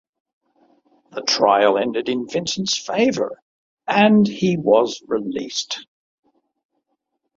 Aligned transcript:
The 1.11 1.21
trial 1.21 1.77
ended 1.77 2.09
in 2.09 2.27
Vincent's 2.27 2.75
favour, 2.75 3.39
and 3.87 4.27
he 4.27 4.57
was 4.57 5.03
released. 5.05 5.85